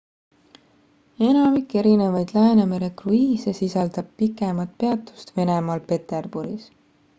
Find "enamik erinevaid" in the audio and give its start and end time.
1.27-2.33